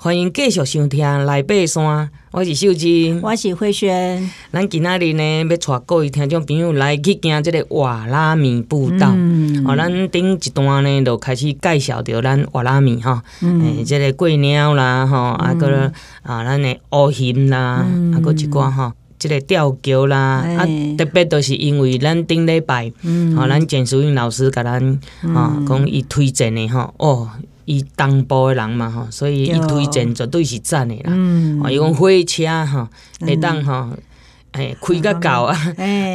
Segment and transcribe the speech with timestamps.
[0.00, 1.84] 欢迎继续收听《来爬山》，
[2.30, 4.30] 我是秀芝，我是慧萱。
[4.52, 9.12] 咱今仔日呢，要带各位听众朋友来去行这个瓦拉米步道。
[9.16, 15.92] 嗯，哦，咱顶一段呢，就开始介绍着咱瓦拉米哈，诶、嗯欸，这个贵鸟啦，哈，啊个
[16.22, 17.84] 啊，咱的乌熊啦，
[18.14, 18.92] 啊个一寡吼。
[19.18, 25.00] 即个吊桥啦，欸、啊，特别都是因为咱顶礼拜，嗯，哦，咱简淑云老师甲咱
[25.34, 27.28] 啊讲伊推荐的吼，哦。
[27.68, 31.02] 伊东部的人嘛吼，所以伊推荐绝对是赞的啦。
[31.08, 32.88] 嗯，伊讲火车吼
[33.20, 33.90] 会当吼，
[34.52, 35.54] 诶开较到啊，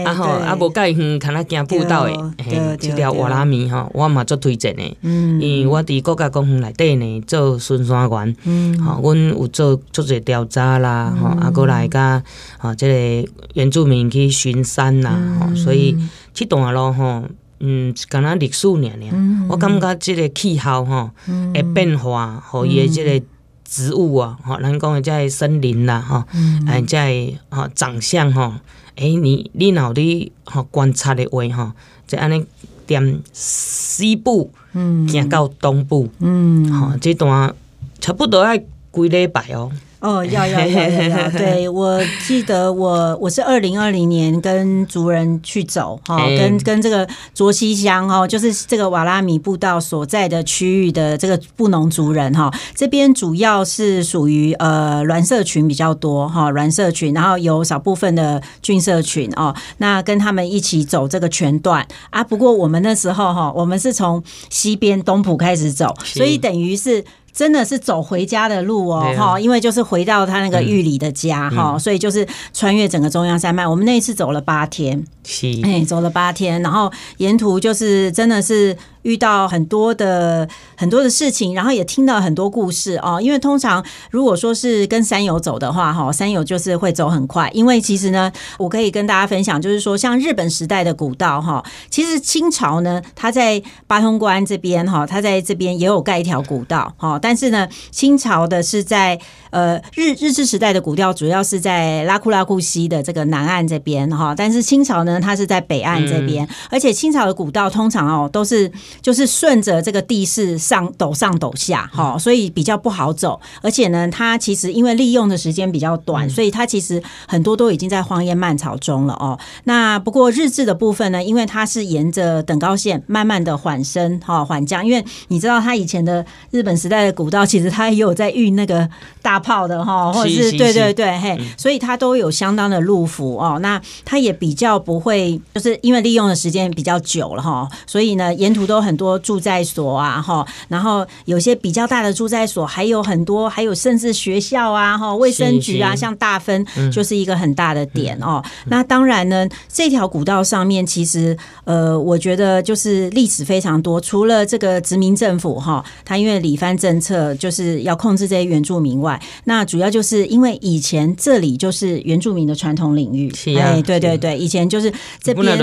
[0.03, 4.97] 啊吼啊无介远，看咱行步道的，嘿，这条瓦拉米吼，我嘛足推荐的。
[5.01, 12.23] 嗯，因为我伫国家公园内底呢做巡山员，嗯，吼，阮有做足侪调查啦，吼，啊，过来甲
[12.57, 15.95] 吼，即个原住民去巡山啦，吼，所以
[16.33, 17.25] 这段路吼。
[17.59, 23.25] 嗯，敢若历史尔尔，嗯、我感觉即个气候吼，会、嗯、变化，互伊诶即个
[23.63, 28.53] 植物啊，吼、嗯，咱讲诶即个森林啦，吼、嗯，哎，即个吼长相吼，
[28.95, 31.71] 诶、欸，你你若有咧吼观察的话吼，
[32.07, 32.45] 就安尼
[32.87, 35.07] 踮西部，嗯。
[35.07, 37.53] 行到东部，嗯，吼，即段
[38.01, 39.71] 差不多要几礼拜哦。
[40.03, 41.29] 哦，要要要要要！
[41.31, 62.21] 对，我记得我我是二零二零年跟族人去走哈，跟跟这个卓溪乡哦，就是这个瓦拉米步道所在的区域的这个布农族人哈，这边主要是属于呃峦社群比较多哈，峦社群，然后有少部分的郡社群哦，那跟他们一起走这个全段啊。
[62.21, 67.05] 不过我们那时候哈，我们是从西边东埔开始走，所以等于是。
[67.33, 73.67] 真的是走回家的路哦，哈，因为就是回到他那个玉里的家哈，嗯、所以就是穿越整个中央山脉。
[73.67, 78.77] 我们那一次走了八天，是，哎，走了八天，然后沿途就是真的是。
[79.03, 80.47] 遇到很多的
[80.77, 83.19] 很多的事情，然后也听到很多故事哦。
[83.21, 87.49] 因为通常如果说是跟山友走的话，哈，山友就是会走很快。
[87.53, 97.19] 因为其实呢，我可以跟大家分享，就是说像日本时代的古道，哈，其实清朝呢，他在八通关这边，哈，他在这边也有盖一条古道，哈。
[97.23, 99.17] 但是呢，清朝的是在
[99.51, 104.35] 呃日日治时代的古调，主要是在拉库拉库西的这个南岸这边，哈。
[104.35, 108.69] 但是清朝呢，它是在北岸这边，而且清朝的古道通常哦都是。
[109.01, 113.39] 就是顺着这个地势上陡上陡下，哈，所以比较不好走。
[113.61, 119.39] 而且呢，它其实因为利用的时间比较短，所以它其实很多都已经在荒烟蔓草中了哦。
[119.65, 128.87] 那不过日治的部分呢，因为它是沿着等高线慢慢的缓升哈缓降，因为你知道它以前的日本时代的古道，其实它也有在运那个
[129.21, 133.57] 大炮的哈，或者是对对对嘿，所以它都有相当的路幅哦。
[133.61, 138.83] 那它也比较不会，就是因为利用的时间比较久了哈，所以呢，沿途都。
[138.83, 148.43] 很多住宅所啊，哈，然后有些比较大的住宅所，还有很多，还有甚至学校啊，哈，卫生局啊，像大分就是一个很大的点哦。
[148.65, 154.01] 那当然呢，这条古道上面其实，呃，我觉得就是历史非常多。
[154.01, 164.89] 除了这个殖民政府哈，他因为里番政策就是要控制这些原住民外，那主要就是因为以前这里就是原住民的传统领域，哎，对对对，以前就是
[165.21, 165.57] 这边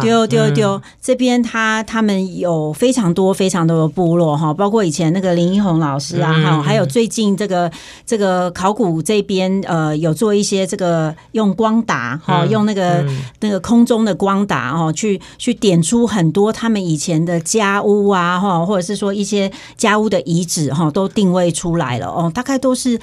[0.00, 2.18] 丢丢丢，这边他他们。
[2.36, 7.70] 有非常多非常多的部落哈，包括以前那个林一红老师啊，哈，还有最近这个
[8.06, 13.06] 这个考古这边呃，有做一些这个用光达哈，用那个
[13.40, 22.98] 那个空中的光达哈，去去点出很多他们以前的家屋啊哈，或者是说一些家屋的遗址哈，都定位出来了哦，大概都是。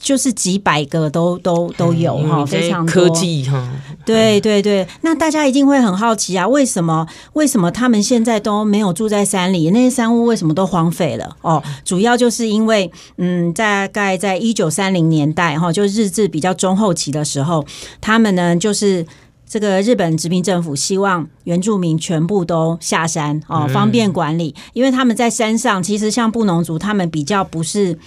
[0.00, 3.70] 就是几百个都都都有哈，非常多科技哈。
[4.04, 9.70] 对对对，那大家一定会很好奇啊，为什么为什么他们现在都没有住在山里？
[9.70, 11.36] 那些山屋为什么都荒废了？
[11.42, 17.64] 哦，主要就是因为嗯，大概在一九三零年代哈，就日治比较中后期的时候，
[18.00, 19.06] 他们呢就是
[19.50, 27.98] 这个日本殖民政府希望原住民全部都下山哦，方便管理，因为他们在山上，其实像布农族，他们比较不是。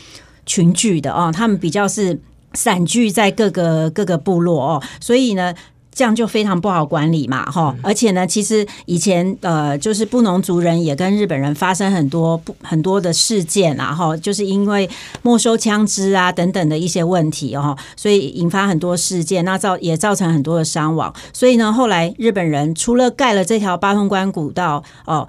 [0.45, 2.19] 群聚的哦，他们比较是
[2.51, 5.55] 散聚在各个各个部落哦，所以呢，
[5.93, 7.75] 这样就非常不好管理嘛，哈。
[7.81, 14.89] 而且呢，其实以前呃，就是布农族人也跟日本人发生很多不很多的事件啊，哈，就是因为
[15.21, 21.13] 没收枪支啊等等的一些问题哦，所以引发很多事件，那造也造成很多的伤亡。
[21.31, 25.19] 所以呢，后来日本人除了盖了这条八通关古道哦。
[25.19, 25.27] 呃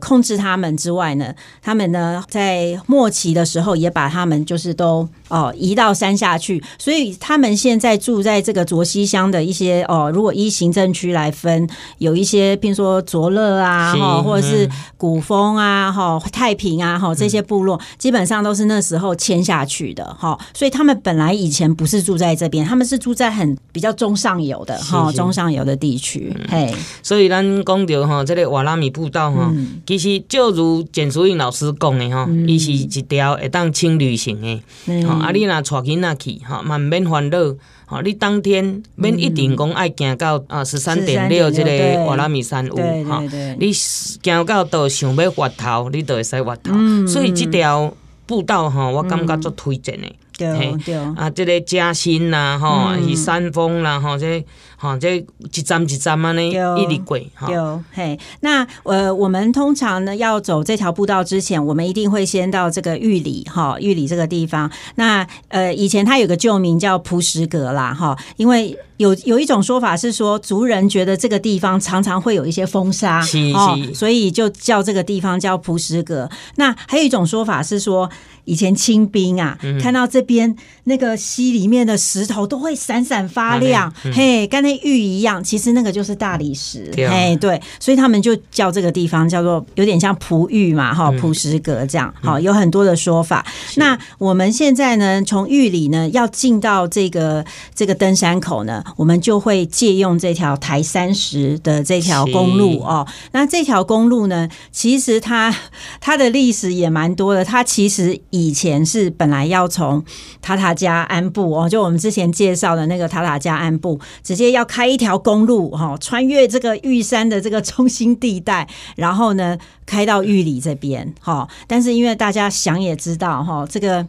[0.00, 11.68] 控制他们之外呢，他们呢在末期的时候也把他们就是都哦移到山下去，所以他们现在住在这个卓西乡的一些哦，如果依行政区来分，
[11.98, 26.72] 有一些譬如说卓乐啊哈，或者是古风啊哈、太平啊哈这些部落，基本上都是那时候迁下去的哈，所以他们本来以前不是住在这边，他们是住在很比较中上游的哈中上游的地区，嘿，
[27.02, 29.52] 所以咱讲到哈这个瓦拉米步道哈。
[29.86, 37.38] 其实就如简淑英老师讲的吼，伊是一条会当轻旅行的，嗯、啊，你若带囡仔去吼，嘛毋免烦恼，
[37.86, 43.22] 吼，你当天免一定讲爱行到啊十三点六即个瓦拉米山屋吼，
[43.58, 47.94] 你行到都想要滑头，你都会使滑头，嗯、所以即条
[48.26, 50.06] 步道吼，我感觉足推荐的。
[50.38, 50.94] 对对。
[50.94, 54.44] 啊，这个嘉兴啦，哈，是山峰啦，哈，这
[54.76, 57.50] 哈这一站一站啊，呢一里过哈。
[57.50, 64.70] 有嘿，那呃，我们通常呢要走这条步道之前，我们一定会先到这个玉里哈，玉里这个地方。
[64.96, 76.30] 那呃，以前它有个旧名叫蒲石阁啦，哈，因为有有一种说法是说，族人觉得这个地方常常会有一些风沙，是是，所以就叫这个地方叫蒲石阁。
[76.56, 78.10] 那还有一种说法是说。
[78.48, 85.42] 以前清兵啊，看到这边那个溪里面的石头都会闪闪发亮，嗯、嘿，跟那玉一样。
[85.42, 93.46] 其实那个就是大理石，对嘿，对，所以他们就叫这个地方叫做有点像璞玉嘛，哈，璞石阁这样，好，有很多的说法。
[93.46, 103.06] 嗯、那我们现在呢，从玉里呢要进到这个这个登山口呢，我们就会借用这条台三十的这条公路哦。
[103.32, 105.54] 那这条公路呢，其实它
[106.00, 108.16] 它的历史也蛮多的，它其实。
[108.30, 110.02] 以前是本来要从
[110.42, 118.66] 塔塔加安布哦，就我们之前介绍的那个塔塔加安布，直接要开一条公路哈，穿越这个玉山的这个中心地带，
[118.96, 121.46] 然后呢开到玉里这边哈。
[121.66, 124.06] 但是因为大家想也知道哈，这个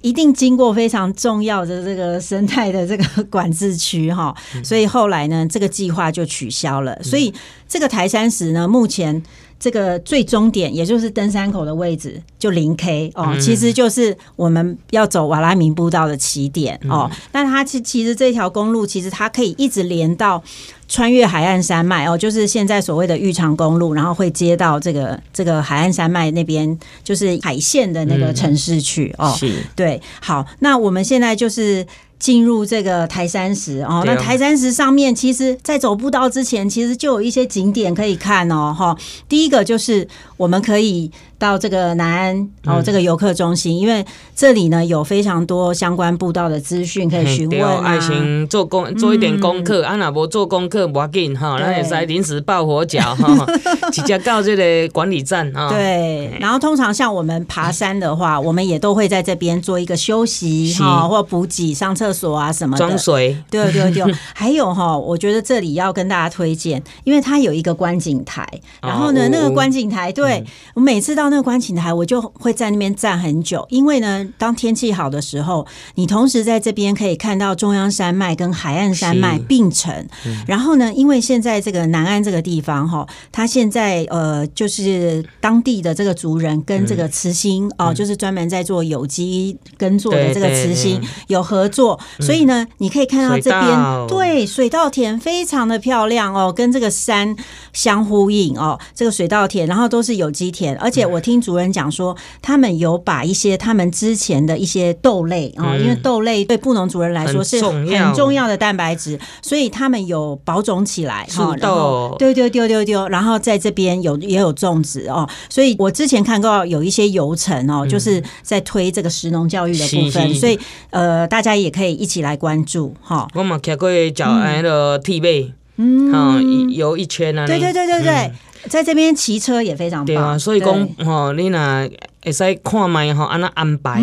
[0.00, 6.96] 一定经过非常重要的这个生态的这个管制区哈，所以后来呢这个计划就取消了。
[7.02, 7.34] 所以
[7.68, 9.22] 这个台山石呢，目前。
[9.60, 17.08] 这个最终点，也就是登山口的位置，就零 K 哦，其实就是我们要走瓦拉明步道的起点哦。
[17.32, 20.42] 那它其其实这条公路，其实它可以一直连到
[20.88, 29.32] 穿越海岸山脉哦，就是现在所谓的玉长公路，然后会接到这个这个海岸山脉那边，就是海线的那个城市去哦。
[29.38, 31.86] 是，对，好，那我们现在就是。
[32.20, 38.96] 进入这个台山石哦，那台山石上面，其实，在走步道之前，其实就有一些景点可以看哦，哈。
[39.28, 40.06] 第一个就是
[40.36, 41.10] 我们可以。
[41.40, 44.04] 到这个南安哦，这个游客中心，因为
[44.36, 47.82] 这里呢有非常多相关步道的资讯可以询问啊。
[47.82, 53.46] 爱心做功做一点功课，啊，那不做功课不要紧哈，那也是临时抱佛脚哈，
[53.90, 55.70] 直接到这个管理站啊。
[55.70, 62.86] 对，然后通常像我们爬山的话，我们也都会在这边做一个休息哈，或补给、上厕所啊什么的。
[62.86, 63.34] 装水。
[63.50, 64.04] 对对对，
[64.34, 68.46] 还有哈，我觉得这里要跟大家推荐，因为它有一个观景台，
[68.82, 70.44] 然后呢，那个观景台，对
[70.74, 71.29] 我每次到。
[71.30, 80.06] 那个观景台，我就会在那边站很久，因为呢，当天气好的时候，你同时在这边可以看到中央山脉跟海岸山脉并成。
[80.46, 97.36] 然后呢，因为现在这个南安这个地方哈，它现在呃，就是当地的这个族人跟这个慈心哦，就是专门在做有机耕作的这个慈心有合作，所以呢，你可以看到这边对水稻田非常的漂亮哦，跟这个山
[97.72, 101.19] 相呼应哦，这个水稻田，然后都是有机田，而且我。
[101.20, 111.54] 听主人讲说，他们有把一些他们之前的一些豆类啊，因为豆类对布农族人来说是很重要的蛋白质，所以他们有保种起来哈。
[111.60, 115.28] 然后丢丢丢丢丢，然后在这边有也有种植哦。
[115.48, 120.58] 所以我之前看过有一些游程哦，就是在推这个食农教育的部分，所以
[120.90, 123.28] 呃，大家也可以一起来关注哈。
[123.34, 127.46] 我们开过脚那个 T 背，嗯，游一圈啊。
[127.46, 128.32] 对对对对对。
[128.68, 131.88] 在这边骑车也非常棒，对啊，所以讲哦，你那。
[132.22, 134.02] 会使看卖吼，安那安排，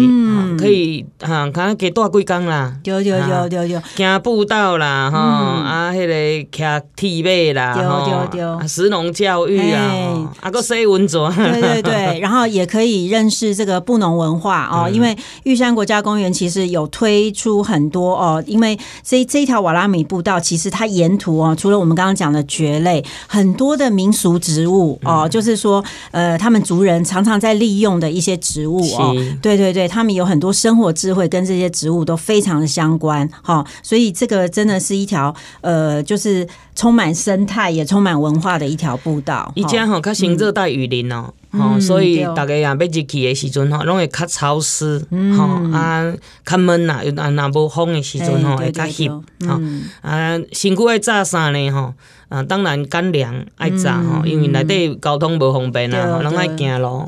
[0.57, 2.75] 可以哈，看加多几工啦。
[2.83, 11.19] 对对对对对，行步道啦，吼啊，迄个骑铁马啦，对对对，石农教育啊，啊个洗温泉。
[11.35, 28.06] 对对对， 然后也可以认识这个布农文化哦，因为玉山国家公园其实有推出很多哦，因为这这一条瓦拉米步道，其实它沿途哦，除了我们刚刚讲的蕨类，很多的民俗植物哦，就是说呃，他们族人常常在利用的。
[28.07, 39.51] 的一些植物哦，对对对，他们有很多生活智慧跟这些植物都非常的相关哈，所以这个真的是一条呃，就是充满生态也充满文化的一条步道。
[39.55, 41.33] 以前哈，它行热带雨林哦。
[41.51, 45.05] 吼，所以大家也要入去的时阵吼，拢会较潮湿，
[45.37, 46.13] 吼啊，
[46.45, 49.61] 较闷啦，又啊，若无风的时阵吼，会较湿，吼。
[50.01, 51.93] 啊，身躯爱炸衫呢，吼
[52.29, 57.05] 啊，当然干凉爱炸吼，因为内底交通无方便啦，拢爱行路，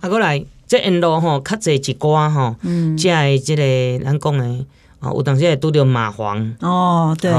[0.00, 2.56] 啊，过来这沿路吼较济一寡吼，
[2.96, 4.66] 遮的即个咱讲的。
[5.00, 7.30] 哦，有当时会拄着蚂蟥哦，对。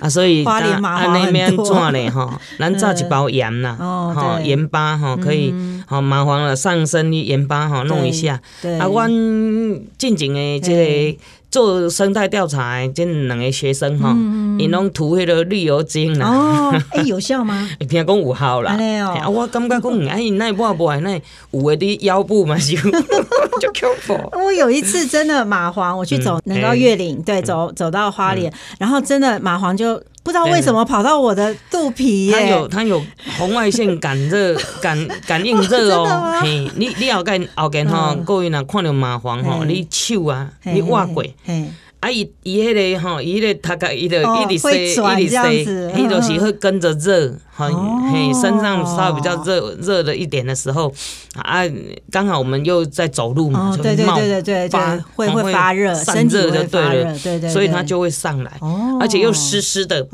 [0.00, 3.76] 啊，所以 安尼免怎咧吼， 咱炸一包盐啦，
[4.14, 5.52] 吼盐巴吼可以，
[5.86, 8.40] 吼蚂蟥了上身的盐巴吼弄一下，
[8.80, 9.08] 啊，阮
[9.98, 11.18] 进前的这个。
[11.52, 14.08] 做生态调查的这两个学生哈，
[14.58, 16.26] 因拢涂迄个绿油精啦。
[16.26, 17.68] 哦， 哎，有效吗？
[17.88, 18.72] 听讲有效啦。
[18.72, 22.74] 啊，我感觉讲，哎，那抹抹那有诶的腰部嘛就
[23.60, 24.38] 就恐怖。
[24.42, 30.02] 我有一次真的蚂蟥，我去走能高月岭，对，走走到花莲，然后真的蚂蟥就。
[30.22, 32.32] 不知道为什么跑到我的肚皮耶？
[32.32, 33.02] 它有它有
[33.38, 36.38] 红外线感热 感感应热哦。
[36.40, 41.24] 嘿，你你后盖后盖吼，各位若看到麻黄吼，你手啊，你握过。
[42.02, 44.74] 啊，伊伊迄个吼，伊迄个头壳伊就一直塞，
[45.20, 47.66] 一直塞，伊就是会跟着热，吼，
[48.10, 50.92] 嘿，身上稍微比较热热了一点的时候，
[51.36, 51.62] 啊，
[52.10, 54.18] 刚好我们又在走路嘛，就冒
[54.68, 58.50] 发，会会发热，散热就对了，对对，所以它就会上来，
[59.00, 60.04] 而且又湿湿的。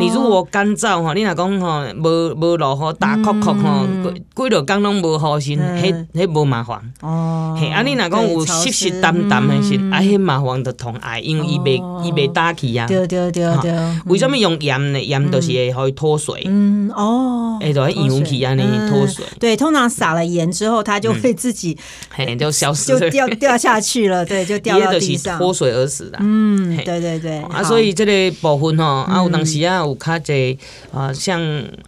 [0.00, 3.86] 你如果干燥吼，你若讲吼，无无落雨大酷酷吼，
[4.34, 6.80] 几落工拢无雨身，迄迄无麻烦。
[7.02, 11.25] 哦，嘿，啊，你若讲有湿湿澹澹的时，啊，迄麻烦就同爱。
[11.26, 13.74] 因为伊袂伊袂打气啊，对对对对。
[14.06, 15.00] 为什么用盐呢？
[15.02, 16.42] 盐就是会互伊脱水。
[16.46, 19.24] 嗯哦，哎，就会氧气啊，你脱水。
[19.40, 21.76] 对，通常撒了盐之后，它就会自己
[22.10, 24.24] 嘿就消失，就掉掉下去了。
[24.24, 25.38] 对，就掉 到地上。
[25.38, 26.18] 脱水而死的。
[26.20, 27.38] 嗯，对对对。
[27.50, 30.56] 啊，所以这个部分吼，啊，有当时啊，有较侪
[30.92, 31.40] 啊，像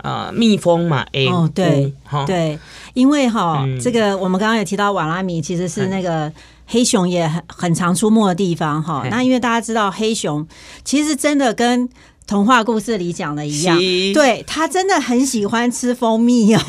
[0.02, 1.92] 啊蜜蜂嘛，哎，对，
[2.26, 2.58] 对，
[2.98, 6.32] 因为哈，这个我们刚刚也提到瓦拉米其实是那个。
[6.70, 10.46] 黑熊也很很常出没的地方哈，那因为大家知道黑熊
[10.84, 11.88] 其实真的跟
[12.26, 13.74] 童话故事里讲的一样，
[14.12, 16.60] 对，它真的很喜欢吃蜂蜜哦，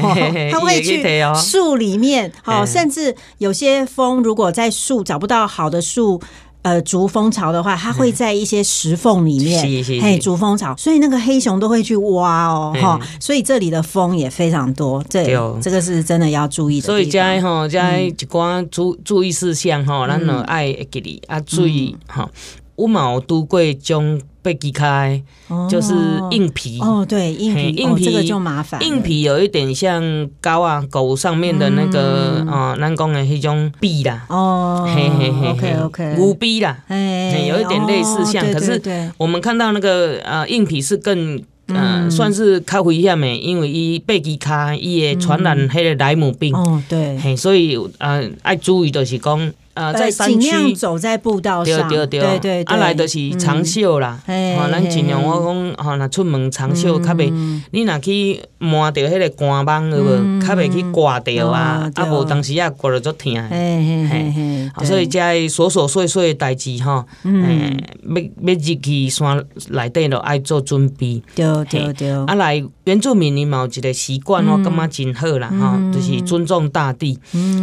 [0.53, 1.03] 它 会去
[1.35, 6.21] 树里面，好，甚至有些蜂如果在树找不到好的树。
[6.61, 15.23] 呃，竹蜂巢的话，它会在一些石缝里面，嘿，竹蜂巢，所以那个黑熊都会去挖哦，哈，所以这里的蜂也非常多，这
[15.61, 16.85] 这个是真的要注意的。
[16.85, 22.29] 所以在哈，在一寡注注意事项哈，咱要爱给你啊，注意哈，
[22.75, 24.21] 有毛拄过种。
[24.41, 25.21] 被击开，
[25.69, 25.93] 就是
[26.31, 26.79] 硬皮。
[26.79, 28.81] 哦，对，硬皮，硬皮这个就麻烦。
[28.81, 30.01] 硬皮有一点像
[30.39, 38.81] 高啊，狗上面的那个啊，咱讲的那种壁啦，哦，嘿嘿嘿，OK OK，牛逼啦，哎，有一点类似像，可是
[39.17, 49.53] 我们看到那个呃硬皮是更呃算是较危险的，因为伊被击开，伊会传染迄个莱姆病，哦，对，嘿，所以呃爱注意就是讲。
[49.79, 50.73] 呃，在山区。
[50.75, 57.31] 走在步道上，对对对对，啊来著是长袖啦，吼，咱尽量我讲，吼，若出门长袖，较袂，
[57.71, 60.41] 你若去摸着迄个干网，有无？
[60.41, 64.31] 较袂去刮着啊，啊无当时啊刮着足疼，嘿嘿
[64.75, 77.17] 嘿，所以遮个琐琐碎碎的代志吼，嗯，要要入去山内底，咯爱做准备，对对对，啊来原住民，伊嘛有一个习惯，我感觉真好啦，吼，就是尊重大地，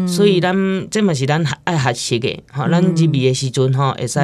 [0.07, 0.55] 所以咱
[0.91, 1.93] 这嘛是咱爱学。
[1.97, 4.21] 习诶，吼，咱入去的时阵吼，会使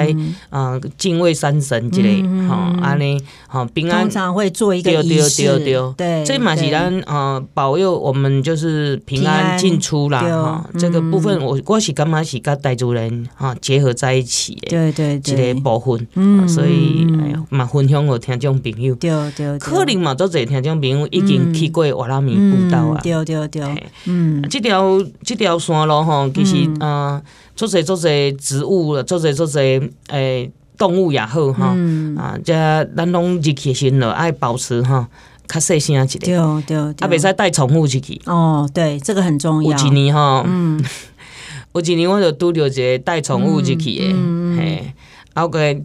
[0.51, 4.03] 啊敬畏山神之类，吼，安尼，吼平安。
[4.03, 5.59] 通常会做一个仪式，
[5.97, 23.63] 对，这嘛是咱啊保佑我们就是平安进出啦，哈，这个部分我我是感觉是跟傣族人哈结合在一起的，对对对，一个部分，嗯，所以哎呀，嘛分享给听众朋友，对对，可能嘛，做侪听众朋友已经去过瓦拉米步道啊，对对对，
[24.07, 27.23] 嗯，这条这条山路吼，其实啊。
[27.55, 29.79] 做些做些植物，做些做些
[30.09, 31.77] 诶动物也好哈，
[32.17, 32.53] 啊，这
[32.97, 35.07] 咱拢入去时了，爱保持哈，
[35.53, 38.21] 较细声一点，对对，啊，袂使带宠物入去。
[38.25, 39.71] 哦，对，这个很重要。
[39.79, 40.83] 有一年吼，嗯，
[41.75, 44.15] 有一年我就拄着一个带宠物入去诶，
[44.57, 44.95] 嘿，
[45.35, 45.77] 啊个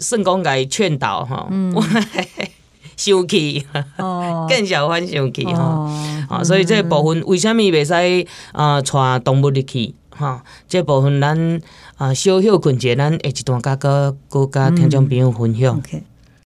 [0.00, 1.82] 圣公给劝导哈，我
[2.96, 3.64] 生气，
[4.48, 5.88] 更小欢生气吼，
[6.28, 9.94] 啊，所以这部分为什么袂使啊带动物入去？
[10.10, 11.60] 哈，这部分咱
[11.96, 15.80] 啊小小困者，咱下一段甲个搁甲听众朋友分享。
[15.80, 16.02] Okay.